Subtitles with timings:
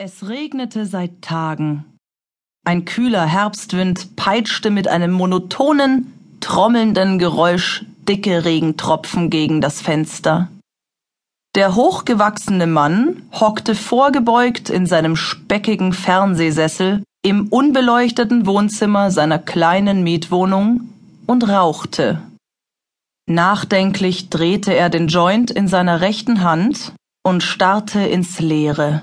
[0.00, 1.84] Es regnete seit Tagen.
[2.64, 10.50] Ein kühler Herbstwind peitschte mit einem monotonen, trommelnden Geräusch dicke Regentropfen gegen das Fenster.
[11.56, 20.90] Der hochgewachsene Mann hockte vorgebeugt in seinem speckigen Fernsehsessel im unbeleuchteten Wohnzimmer seiner kleinen Mietwohnung
[21.26, 22.22] und rauchte.
[23.28, 26.92] Nachdenklich drehte er den Joint in seiner rechten Hand
[27.24, 29.02] und starrte ins Leere.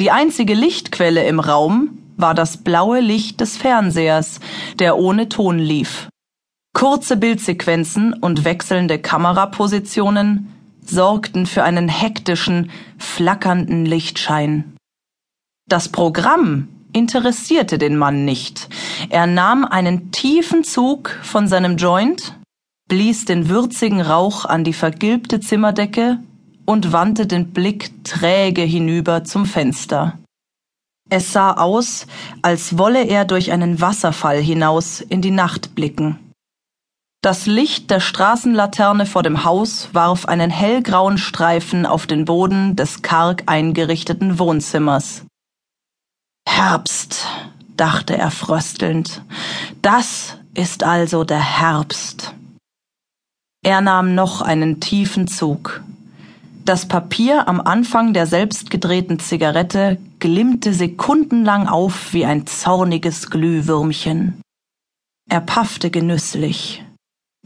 [0.00, 4.40] Die einzige Lichtquelle im Raum war das blaue Licht des Fernsehers,
[4.80, 6.08] der ohne Ton lief.
[6.72, 10.52] Kurze Bildsequenzen und wechselnde Kamerapositionen
[10.84, 14.74] sorgten für einen hektischen, flackernden Lichtschein.
[15.68, 18.68] Das Programm interessierte den Mann nicht.
[19.10, 22.34] Er nahm einen tiefen Zug von seinem Joint,
[22.88, 26.18] blies den würzigen Rauch an die vergilbte Zimmerdecke
[26.64, 30.18] und wandte den Blick träge hinüber zum Fenster.
[31.10, 32.06] Es sah aus,
[32.42, 36.18] als wolle er durch einen Wasserfall hinaus in die Nacht blicken.
[37.22, 43.00] Das Licht der Straßenlaterne vor dem Haus warf einen hellgrauen Streifen auf den Boden des
[43.02, 45.24] karg eingerichteten Wohnzimmers.
[46.46, 47.26] Herbst,
[47.76, 49.22] dachte er fröstelnd,
[49.80, 52.34] das ist also der Herbst.
[53.64, 55.82] Er nahm noch einen tiefen Zug.
[56.64, 64.40] Das Papier am Anfang der selbstgedrehten Zigarette glimmte sekundenlang auf wie ein zorniges Glühwürmchen.
[65.28, 66.82] Er paffte genüsslich.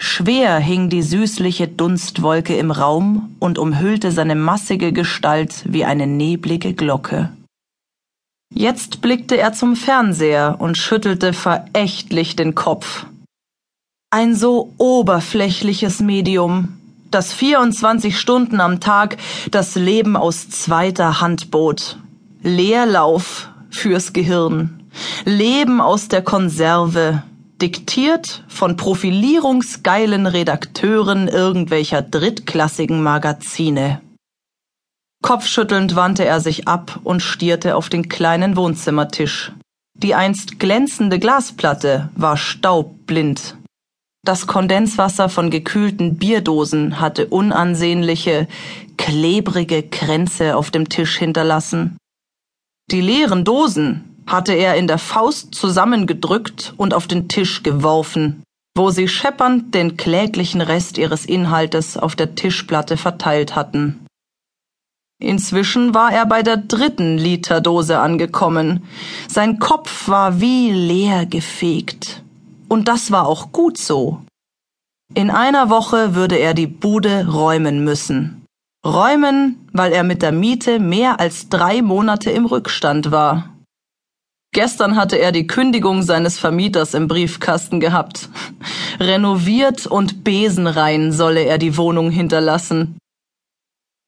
[0.00, 6.72] Schwer hing die süßliche Dunstwolke im Raum und umhüllte seine massige Gestalt wie eine neblige
[6.74, 7.32] Glocke.
[8.54, 13.06] Jetzt blickte er zum Fernseher und schüttelte verächtlich den Kopf.
[14.10, 16.77] Ein so oberflächliches Medium,
[17.10, 19.16] das 24 Stunden am Tag
[19.50, 21.98] das Leben aus zweiter Hand bot.
[22.42, 24.82] Leerlauf fürs Gehirn.
[25.24, 27.22] Leben aus der Konserve.
[27.60, 34.00] Diktiert von profilierungsgeilen Redakteuren irgendwelcher drittklassigen Magazine.
[35.22, 39.52] Kopfschüttelnd wandte er sich ab und stierte auf den kleinen Wohnzimmertisch.
[39.94, 43.57] Die einst glänzende Glasplatte war staubblind.
[44.28, 48.46] Das Kondenswasser von gekühlten Bierdosen hatte unansehnliche,
[48.98, 51.96] klebrige Kränze auf dem Tisch hinterlassen.
[52.90, 58.42] Die leeren Dosen hatte er in der Faust zusammengedrückt und auf den Tisch geworfen,
[58.76, 64.04] wo sie scheppernd den kläglichen Rest ihres Inhaltes auf der Tischplatte verteilt hatten.
[65.22, 68.84] Inzwischen war er bei der dritten Literdose angekommen.
[69.26, 72.22] Sein Kopf war wie leer gefegt.
[72.68, 74.22] Und das war auch gut so.
[75.14, 78.44] In einer Woche würde er die Bude räumen müssen.
[78.84, 83.54] Räumen, weil er mit der Miete mehr als drei Monate im Rückstand war.
[84.52, 88.28] Gestern hatte er die Kündigung seines Vermieters im Briefkasten gehabt.
[89.00, 92.98] Renoviert und besenrein solle er die Wohnung hinterlassen.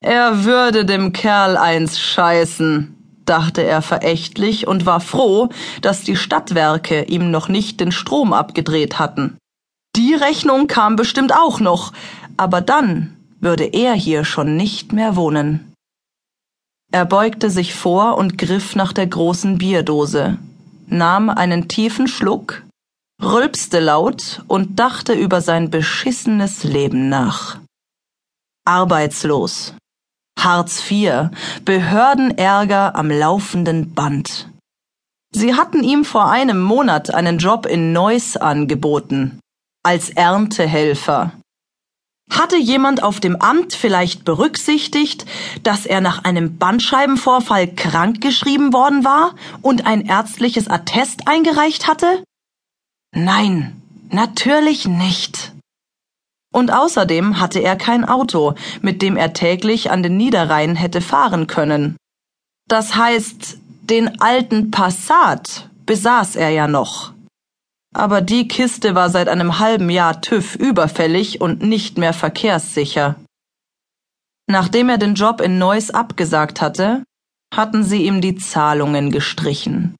[0.00, 2.94] Er würde dem Kerl eins scheißen
[3.26, 5.48] dachte er verächtlich und war froh,
[5.80, 9.38] dass die Stadtwerke ihm noch nicht den Strom abgedreht hatten.
[9.96, 11.92] Die Rechnung kam bestimmt auch noch,
[12.36, 15.72] aber dann würde er hier schon nicht mehr wohnen.
[16.92, 20.38] Er beugte sich vor und griff nach der großen Bierdose,
[20.86, 22.62] nahm einen tiefen Schluck,
[23.22, 27.58] rülpste laut und dachte über sein beschissenes Leben nach.
[28.64, 29.74] Arbeitslos,
[30.38, 31.30] Hartz IV,
[31.64, 34.50] Behördenärger am laufenden Band.
[35.34, 39.40] Sie hatten ihm vor einem Monat einen Job in Neuss angeboten,
[39.82, 41.32] als Erntehelfer.
[42.30, 45.26] Hatte jemand auf dem Amt vielleicht berücksichtigt,
[45.62, 52.22] dass er nach einem Bandscheibenvorfall krankgeschrieben worden war und ein ärztliches Attest eingereicht hatte?
[53.14, 53.80] Nein,
[54.10, 55.53] natürlich nicht.
[56.54, 61.48] Und außerdem hatte er kein Auto, mit dem er täglich an den Niederrhein hätte fahren
[61.48, 61.96] können.
[62.68, 67.12] Das heißt, den alten Passat besaß er ja noch.
[67.92, 73.16] Aber die Kiste war seit einem halben Jahr TÜV überfällig und nicht mehr verkehrssicher.
[74.46, 77.02] Nachdem er den Job in Neuss abgesagt hatte,
[77.52, 79.96] hatten sie ihm die Zahlungen gestrichen.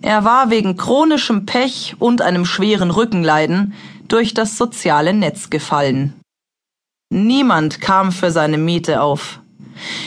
[0.00, 3.74] Er war wegen chronischem Pech und einem schweren Rückenleiden
[4.08, 6.14] durch das soziale Netz gefallen.
[7.10, 9.40] Niemand kam für seine Miete auf.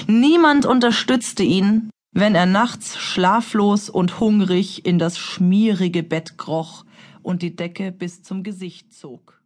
[0.07, 6.85] Niemand unterstützte ihn, wenn er nachts schlaflos und hungrig in das schmierige Bett kroch
[7.23, 9.40] und die Decke bis zum Gesicht zog.